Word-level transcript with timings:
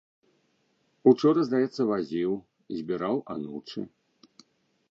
Учора, 1.11 1.43
здаецца, 1.49 1.81
вазіў, 1.91 2.31
збіраў 2.79 3.15
анучы. 3.35 3.81